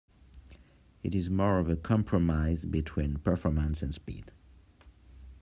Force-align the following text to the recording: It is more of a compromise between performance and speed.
It 1.03 1.13
is 1.13 1.29
more 1.29 1.59
of 1.59 1.69
a 1.69 1.75
compromise 1.75 2.65
between 2.65 3.17
performance 3.19 3.83
and 3.83 3.93
speed. 3.93 4.31